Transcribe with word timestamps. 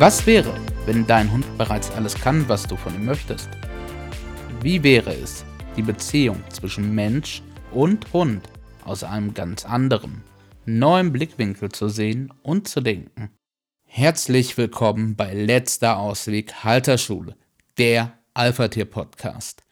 Was 0.00 0.28
wäre, 0.28 0.54
wenn 0.86 1.08
dein 1.08 1.32
Hund 1.32 1.58
bereits 1.58 1.90
alles 1.90 2.14
kann, 2.14 2.48
was 2.48 2.68
du 2.68 2.76
von 2.76 2.94
ihm 2.94 3.04
möchtest? 3.04 3.48
Wie 4.62 4.80
wäre 4.84 5.12
es, 5.12 5.44
die 5.76 5.82
Beziehung 5.82 6.40
zwischen 6.50 6.94
Mensch 6.94 7.42
und 7.72 8.12
Hund 8.12 8.48
aus 8.84 9.02
einem 9.02 9.34
ganz 9.34 9.64
anderen, 9.64 10.22
neuen 10.66 11.10
Blickwinkel 11.10 11.70
zu 11.72 11.88
sehen 11.88 12.32
und 12.44 12.68
zu 12.68 12.80
denken? 12.80 13.32
Herzlich 13.86 14.56
willkommen 14.56 15.16
bei 15.16 15.34
Letzter 15.34 15.98
Ausweg 15.98 16.62
Halterschule, 16.62 17.34
der 17.76 18.12
Alpha-Tier-Podcast, 18.34 19.64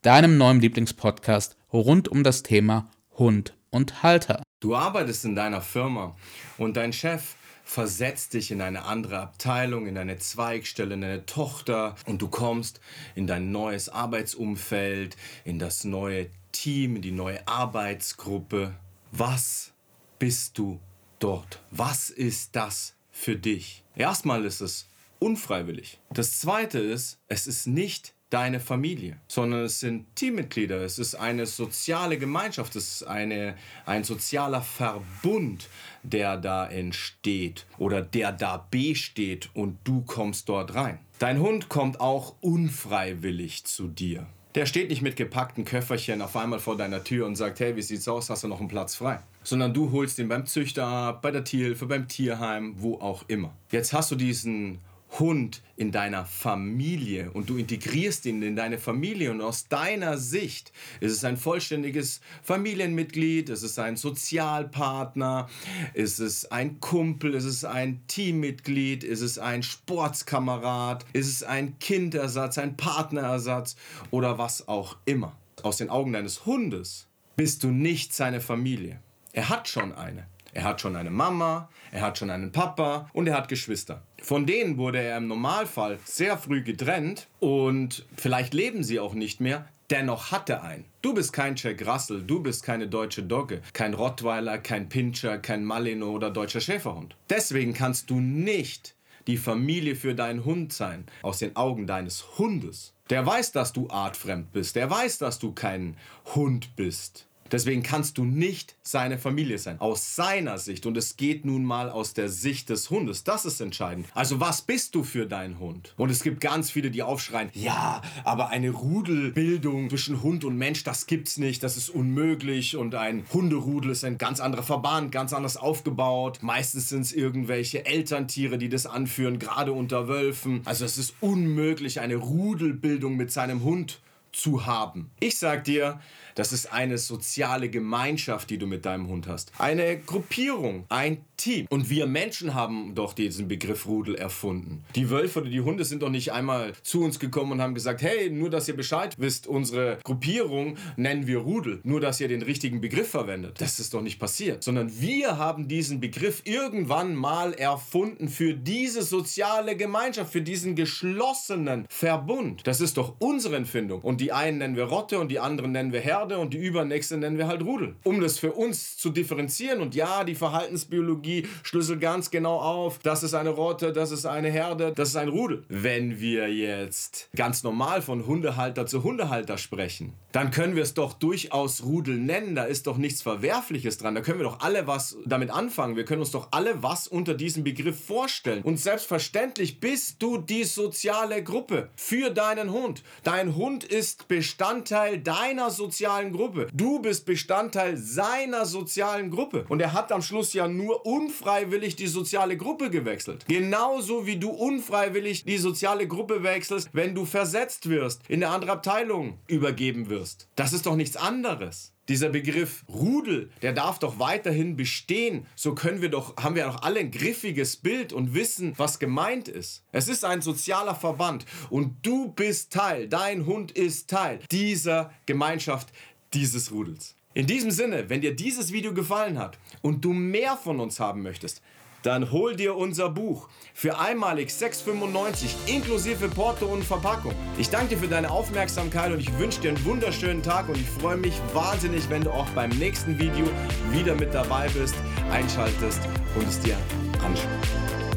deinem 0.00 0.38
neuen 0.38 0.62
Lieblingspodcast 0.62 1.58
rund 1.74 2.08
um 2.08 2.24
das 2.24 2.42
Thema 2.42 2.90
Hund 3.18 3.54
und 3.68 4.02
Halter. 4.02 4.42
Du 4.60 4.74
arbeitest 4.74 5.26
in 5.26 5.36
deiner 5.36 5.60
Firma 5.60 6.16
und 6.56 6.78
dein 6.78 6.94
Chef 6.94 7.34
versetzt 7.68 8.32
dich 8.32 8.50
in 8.50 8.62
eine 8.62 8.84
andere 8.84 9.20
Abteilung, 9.20 9.86
in 9.86 9.98
eine 9.98 10.16
Zweigstelle, 10.16 10.94
in 10.94 11.04
eine 11.04 11.26
Tochter 11.26 11.96
und 12.06 12.22
du 12.22 12.28
kommst 12.28 12.80
in 13.14 13.26
dein 13.26 13.52
neues 13.52 13.90
Arbeitsumfeld, 13.90 15.18
in 15.44 15.58
das 15.58 15.84
neue 15.84 16.30
Team, 16.50 16.96
in 16.96 17.02
die 17.02 17.12
neue 17.12 17.46
Arbeitsgruppe. 17.46 18.74
Was 19.12 19.72
bist 20.18 20.56
du 20.56 20.80
dort? 21.18 21.60
Was 21.70 22.08
ist 22.08 22.56
das 22.56 22.94
für 23.10 23.36
dich? 23.36 23.84
Erstmal 23.94 24.46
ist 24.46 24.62
es 24.62 24.88
unfreiwillig. 25.18 26.00
Das 26.08 26.40
zweite 26.40 26.78
ist, 26.78 27.18
es 27.28 27.46
ist 27.46 27.66
nicht 27.66 28.14
deine 28.30 28.60
Familie, 28.60 29.16
sondern 29.26 29.64
es 29.64 29.80
sind 29.80 30.14
Teammitglieder, 30.14 30.82
es 30.82 30.98
ist 30.98 31.14
eine 31.14 31.46
soziale 31.46 32.18
Gemeinschaft, 32.18 32.76
es 32.76 33.00
ist 33.00 33.02
eine, 33.04 33.54
ein 33.86 34.04
sozialer 34.04 34.62
Verbund, 34.62 35.68
der 36.02 36.36
da 36.36 36.66
entsteht 36.66 37.66
oder 37.78 38.02
der 38.02 38.32
da 38.32 38.66
besteht 38.70 39.48
und 39.54 39.78
du 39.84 40.02
kommst 40.02 40.48
dort 40.48 40.74
rein. 40.74 40.98
Dein 41.18 41.40
Hund 41.40 41.68
kommt 41.68 42.00
auch 42.00 42.34
unfreiwillig 42.40 43.64
zu 43.64 43.88
dir. 43.88 44.26
Der 44.54 44.66
steht 44.66 44.90
nicht 44.90 45.02
mit 45.02 45.16
gepackten 45.16 45.64
Köfferchen 45.64 46.22
auf 46.22 46.36
einmal 46.36 46.58
vor 46.58 46.76
deiner 46.76 47.04
Tür 47.04 47.26
und 47.26 47.36
sagt, 47.36 47.60
hey, 47.60 47.76
wie 47.76 47.82
sieht's 47.82 48.08
aus, 48.08 48.30
hast 48.30 48.44
du 48.44 48.48
noch 48.48 48.60
einen 48.60 48.68
Platz 48.68 48.96
frei? 48.96 49.20
Sondern 49.42 49.74
du 49.74 49.92
holst 49.92 50.18
ihn 50.18 50.28
beim 50.28 50.46
Züchter 50.46 50.86
ab, 50.86 51.22
bei 51.22 51.30
der 51.30 51.44
Tierhilfe, 51.44 51.86
beim 51.86 52.08
Tierheim, 52.08 52.74
wo 52.78 52.94
auch 52.94 53.24
immer. 53.28 53.54
Jetzt 53.70 53.92
hast 53.92 54.10
du 54.10 54.16
diesen 54.16 54.80
Hund 55.18 55.62
in 55.76 55.90
deiner 55.90 56.26
Familie 56.26 57.30
und 57.32 57.48
du 57.48 57.56
integrierst 57.56 58.26
ihn 58.26 58.42
in 58.42 58.56
deine 58.56 58.78
Familie 58.78 59.30
und 59.30 59.40
aus 59.40 59.68
deiner 59.68 60.18
Sicht 60.18 60.72
ist 61.00 61.12
es 61.12 61.24
ein 61.24 61.36
vollständiges 61.36 62.20
Familienmitglied, 62.42 63.48
ist 63.48 63.62
es 63.62 63.78
ein 63.78 63.96
Sozialpartner, 63.96 65.48
ist 65.94 66.18
es 66.18 66.50
ein 66.50 66.80
Kumpel, 66.80 67.34
ist 67.34 67.44
es 67.44 67.64
ein 67.64 68.02
Teammitglied, 68.06 69.04
ist 69.04 69.22
es 69.22 69.38
ein 69.38 69.62
Sportskamerad, 69.62 71.04
ist 71.12 71.28
es 71.28 71.42
ein 71.42 71.78
Kindersatz, 71.78 72.58
ein 72.58 72.76
Partnerersatz 72.76 73.76
oder 74.10 74.38
was 74.38 74.68
auch 74.68 74.96
immer. 75.04 75.36
Aus 75.62 75.78
den 75.78 75.90
Augen 75.90 76.12
deines 76.12 76.46
Hundes 76.46 77.08
bist 77.36 77.64
du 77.64 77.68
nicht 77.68 78.12
seine 78.14 78.40
Familie. 78.40 79.00
Er 79.32 79.48
hat 79.48 79.68
schon 79.68 79.92
eine. 79.92 80.26
Er 80.54 80.64
hat 80.64 80.80
schon 80.80 80.96
eine 80.96 81.10
Mama, 81.10 81.68
er 81.92 82.02
hat 82.02 82.18
schon 82.18 82.30
einen 82.30 82.52
Papa 82.52 83.08
und 83.12 83.26
er 83.26 83.36
hat 83.36 83.48
Geschwister. 83.48 84.02
Von 84.22 84.46
denen 84.46 84.76
wurde 84.78 85.00
er 85.00 85.18
im 85.18 85.26
Normalfall 85.26 85.98
sehr 86.04 86.38
früh 86.38 86.62
getrennt 86.62 87.28
und 87.38 88.06
vielleicht 88.16 88.54
leben 88.54 88.82
sie 88.82 89.00
auch 89.00 89.14
nicht 89.14 89.40
mehr. 89.40 89.68
Dennoch 89.90 90.32
hat 90.32 90.50
er 90.50 90.62
einen. 90.62 90.84
Du 91.00 91.14
bist 91.14 91.32
kein 91.32 91.56
Jack 91.56 91.86
Russell, 91.86 92.22
du 92.22 92.42
bist 92.42 92.62
keine 92.62 92.88
deutsche 92.88 93.22
Dogge, 93.22 93.62
kein 93.72 93.94
Rottweiler, 93.94 94.58
kein 94.58 94.90
Pinscher, 94.90 95.38
kein 95.38 95.64
Malino 95.64 96.10
oder 96.10 96.30
deutscher 96.30 96.60
Schäferhund. 96.60 97.16
Deswegen 97.30 97.72
kannst 97.72 98.10
du 98.10 98.20
nicht 98.20 98.94
die 99.26 99.38
Familie 99.38 99.94
für 99.94 100.14
deinen 100.14 100.44
Hund 100.44 100.72
sein, 100.72 101.04
aus 101.22 101.38
den 101.38 101.56
Augen 101.56 101.86
deines 101.86 102.38
Hundes. 102.38 102.94
Der 103.10 103.24
weiß, 103.24 103.52
dass 103.52 103.72
du 103.72 103.88
artfremd 103.88 104.52
bist, 104.52 104.76
der 104.76 104.90
weiß, 104.90 105.18
dass 105.18 105.38
du 105.38 105.52
kein 105.52 105.96
Hund 106.34 106.76
bist. 106.76 107.26
Deswegen 107.52 107.82
kannst 107.82 108.18
du 108.18 108.24
nicht 108.24 108.76
seine 108.82 109.18
Familie 109.18 109.58
sein. 109.58 109.80
Aus 109.80 110.16
seiner 110.16 110.58
Sicht. 110.58 110.86
Und 110.86 110.96
es 110.96 111.16
geht 111.16 111.44
nun 111.44 111.64
mal 111.64 111.90
aus 111.90 112.14
der 112.14 112.28
Sicht 112.28 112.68
des 112.70 112.90
Hundes. 112.90 113.24
Das 113.24 113.44
ist 113.44 113.60
entscheidend. 113.60 114.06
Also 114.14 114.40
was 114.40 114.62
bist 114.62 114.94
du 114.94 115.02
für 115.02 115.26
deinen 115.26 115.58
Hund? 115.58 115.94
Und 115.96 116.10
es 116.10 116.22
gibt 116.22 116.40
ganz 116.40 116.70
viele, 116.70 116.90
die 116.90 117.02
aufschreien, 117.02 117.50
ja, 117.54 118.02
aber 118.24 118.48
eine 118.48 118.70
Rudelbildung 118.70 119.90
zwischen 119.90 120.22
Hund 120.22 120.44
und 120.44 120.56
Mensch, 120.56 120.84
das 120.84 121.06
gibt's 121.06 121.38
nicht. 121.38 121.62
Das 121.62 121.76
ist 121.76 121.90
unmöglich. 121.90 122.76
Und 122.76 122.94
ein 122.94 123.24
Hunderudel 123.32 123.90
ist 123.92 124.04
ein 124.04 124.18
ganz 124.18 124.40
anderer 124.40 124.62
Verband, 124.62 125.12
ganz 125.12 125.32
anders 125.32 125.56
aufgebaut. 125.56 126.38
Meistens 126.42 126.88
sind 126.88 127.02
es 127.02 127.12
irgendwelche 127.12 127.86
Elterntiere, 127.86 128.58
die 128.58 128.68
das 128.68 128.86
anführen, 128.86 129.38
gerade 129.38 129.72
unter 129.72 130.08
Wölfen. 130.08 130.62
Also 130.64 130.84
es 130.84 130.98
ist 130.98 131.14
unmöglich, 131.20 132.00
eine 132.00 132.16
Rudelbildung 132.16 133.16
mit 133.16 133.32
seinem 133.32 133.62
Hund 133.62 134.00
zu 134.32 134.66
haben. 134.66 135.10
Ich 135.20 135.38
sag 135.38 135.64
dir, 135.64 136.00
das 136.34 136.52
ist 136.52 136.72
eine 136.72 136.98
soziale 136.98 137.68
Gemeinschaft, 137.68 138.50
die 138.50 138.58
du 138.58 138.66
mit 138.66 138.84
deinem 138.84 139.08
Hund 139.08 139.26
hast. 139.26 139.52
Eine 139.58 139.98
Gruppierung, 139.98 140.84
ein 140.88 141.24
Team. 141.38 141.66
Und 141.70 141.88
wir 141.88 142.06
Menschen 142.06 142.54
haben 142.54 142.94
doch 142.94 143.14
diesen 143.14 143.48
Begriff 143.48 143.86
Rudel 143.86 144.14
erfunden. 144.14 144.84
Die 144.94 145.08
Wölfe 145.08 145.40
oder 145.40 145.48
die 145.48 145.60
Hunde 145.60 145.84
sind 145.84 146.02
doch 146.02 146.10
nicht 146.10 146.32
einmal 146.32 146.72
zu 146.82 147.02
uns 147.02 147.18
gekommen 147.18 147.52
und 147.52 147.62
haben 147.62 147.74
gesagt, 147.74 148.02
hey, 148.02 148.28
nur 148.28 148.50
dass 148.50 148.68
ihr 148.68 148.76
Bescheid 148.76 149.14
wisst, 149.18 149.46
unsere 149.46 149.98
Gruppierung 150.04 150.76
nennen 150.96 151.26
wir 151.26 151.38
Rudel. 151.38 151.80
Nur 151.84 152.00
dass 152.00 152.20
ihr 152.20 152.28
den 152.28 152.42
richtigen 152.42 152.80
Begriff 152.80 153.08
verwendet. 153.08 153.60
Das 153.60 153.78
ist 153.78 153.94
doch 153.94 154.02
nicht 154.02 154.18
passiert. 154.18 154.62
Sondern 154.62 155.00
wir 155.00 155.38
haben 155.38 155.68
diesen 155.68 156.00
Begriff 156.00 156.42
irgendwann 156.44 157.14
mal 157.14 157.54
erfunden 157.54 158.28
für 158.28 158.54
diese 158.54 159.02
soziale 159.02 159.76
Gemeinschaft, 159.76 160.32
für 160.32 160.42
diesen 160.42 160.74
geschlossenen 160.74 161.86
Verbund. 161.88 162.66
Das 162.66 162.80
ist 162.80 162.96
doch 162.96 163.14
unsere 163.20 163.56
Empfindung. 163.56 164.02
Und 164.02 164.20
die 164.20 164.32
einen 164.32 164.58
nennen 164.58 164.76
wir 164.76 164.84
Rotte 164.84 165.18
und 165.18 165.30
die 165.30 165.38
anderen 165.38 165.72
nennen 165.72 165.92
wir 165.92 166.00
Herde 166.00 166.38
und 166.38 166.52
die 166.52 166.58
übernächste 166.58 167.16
nennen 167.16 167.38
wir 167.38 167.46
halt 167.46 167.62
Rudel. 167.62 167.94
Um 168.04 168.20
das 168.20 168.38
für 168.38 168.52
uns 168.52 168.96
zu 168.96 169.10
differenzieren 169.10 169.80
und 169.80 169.94
ja, 169.94 170.24
die 170.24 170.34
Verhaltensbiologie 170.34 171.27
schlüsselt 171.62 172.00
ganz 172.00 172.30
genau 172.30 172.58
auf, 172.58 172.98
das 172.98 173.22
ist 173.22 173.34
eine 173.34 173.50
Rotte, 173.50 173.92
das 173.92 174.10
ist 174.10 174.26
eine 174.26 174.50
Herde, 174.50 174.92
das 174.94 175.10
ist 175.10 175.16
ein 175.16 175.28
Rudel. 175.28 175.64
Wenn 175.68 176.20
wir 176.20 176.52
jetzt 176.52 177.28
ganz 177.34 177.62
normal 177.62 178.02
von 178.02 178.26
Hundehalter 178.26 178.86
zu 178.86 179.02
Hundehalter 179.02 179.58
sprechen, 179.58 180.14
dann 180.32 180.50
können 180.50 180.76
wir 180.76 180.82
es 180.82 180.94
doch 180.94 181.14
durchaus 181.14 181.84
Rudel 181.84 182.16
nennen. 182.18 182.54
Da 182.54 182.64
ist 182.64 182.86
doch 182.86 182.98
nichts 182.98 183.22
Verwerfliches 183.22 183.98
dran. 183.98 184.14
Da 184.14 184.20
können 184.20 184.38
wir 184.38 184.44
doch 184.44 184.60
alle 184.60 184.86
was 184.86 185.16
damit 185.24 185.50
anfangen. 185.50 185.96
Wir 185.96 186.04
können 186.04 186.20
uns 186.20 186.30
doch 186.30 186.48
alle 186.50 186.82
was 186.82 187.08
unter 187.08 187.34
diesem 187.34 187.64
Begriff 187.64 188.04
vorstellen. 188.04 188.62
Und 188.62 188.78
selbstverständlich 188.78 189.80
bist 189.80 190.22
du 190.22 190.38
die 190.38 190.64
soziale 190.64 191.42
Gruppe 191.42 191.88
für 191.96 192.30
deinen 192.30 192.72
Hund. 192.72 193.02
Dein 193.22 193.56
Hund 193.56 193.84
ist 193.84 194.28
Bestandteil 194.28 195.18
deiner 195.18 195.70
sozialen 195.70 196.32
Gruppe. 196.32 196.68
Du 196.72 197.00
bist 197.00 197.24
Bestandteil 197.24 197.96
seiner 197.96 198.66
sozialen 198.66 199.30
Gruppe. 199.30 199.64
Und 199.68 199.80
er 199.80 199.92
hat 199.92 200.12
am 200.12 200.22
Schluss 200.22 200.52
ja 200.52 200.68
nur 200.68 201.06
unfreiwillig 201.18 201.96
die 201.96 202.06
soziale 202.06 202.56
Gruppe 202.56 202.90
gewechselt. 202.90 203.44
Genauso 203.48 204.26
wie 204.26 204.36
du 204.36 204.50
unfreiwillig 204.50 205.44
die 205.44 205.58
soziale 205.58 206.06
Gruppe 206.06 206.44
wechselst, 206.44 206.90
wenn 206.92 207.14
du 207.14 207.24
versetzt 207.24 207.88
wirst, 207.88 208.22
in 208.28 208.44
eine 208.44 208.54
andere 208.54 208.72
Abteilung 208.72 209.38
übergeben 209.48 210.08
wirst. 210.08 210.48
Das 210.54 210.72
ist 210.72 210.86
doch 210.86 210.94
nichts 210.94 211.16
anderes. 211.16 211.92
Dieser 212.08 212.30
Begriff 212.30 212.84
Rudel, 212.88 213.50
der 213.60 213.72
darf 213.72 213.98
doch 213.98 214.18
weiterhin 214.18 214.76
bestehen. 214.76 215.46
So 215.56 215.74
können 215.74 216.00
wir 216.00 216.08
doch, 216.08 216.36
haben 216.36 216.54
wir 216.54 216.64
doch 216.64 216.82
alle 216.82 217.00
ein 217.00 217.10
griffiges 217.10 217.76
Bild 217.76 218.12
und 218.12 218.32
wissen, 218.32 218.72
was 218.76 218.98
gemeint 218.98 219.48
ist. 219.48 219.82
Es 219.92 220.08
ist 220.08 220.24
ein 220.24 220.40
sozialer 220.40 220.94
Verband 220.94 221.44
und 221.68 222.06
du 222.06 222.28
bist 222.32 222.72
Teil, 222.72 223.08
dein 223.08 223.44
Hund 223.44 223.72
ist 223.72 224.08
Teil 224.08 224.38
dieser 224.50 225.12
Gemeinschaft, 225.26 225.92
dieses 226.32 226.72
Rudels. 226.72 227.17
In 227.38 227.46
diesem 227.46 227.70
Sinne, 227.70 228.10
wenn 228.10 228.20
dir 228.20 228.34
dieses 228.34 228.72
Video 228.72 228.92
gefallen 228.92 229.38
hat 229.38 229.58
und 229.80 230.04
du 230.04 230.12
mehr 230.12 230.56
von 230.56 230.80
uns 230.80 230.98
haben 230.98 231.22
möchtest, 231.22 231.62
dann 232.02 232.32
hol 232.32 232.56
dir 232.56 232.74
unser 232.74 233.10
Buch 233.10 233.48
für 233.74 233.96
einmalig 233.96 234.48
6,95 234.48 235.50
inklusive 235.66 236.28
Porto 236.30 236.66
und 236.66 236.82
Verpackung. 236.82 237.32
Ich 237.56 237.70
danke 237.70 237.90
dir 237.90 237.98
für 237.98 238.08
deine 238.08 238.28
Aufmerksamkeit 238.28 239.12
und 239.12 239.20
ich 239.20 239.38
wünsche 239.38 239.60
dir 239.60 239.68
einen 239.68 239.84
wunderschönen 239.84 240.42
Tag 240.42 240.68
und 240.68 240.78
ich 240.78 240.90
freue 240.90 241.16
mich 241.16 241.40
wahnsinnig, 241.52 242.10
wenn 242.10 242.24
du 242.24 242.32
auch 242.32 242.48
beim 242.56 242.70
nächsten 242.70 243.20
Video 243.20 243.46
wieder 243.92 244.16
mit 244.16 244.34
dabei 244.34 244.68
bist, 244.70 244.96
einschaltest 245.30 246.00
und 246.34 246.48
es 246.48 246.58
dir 246.58 246.76
anschaust. 247.24 248.07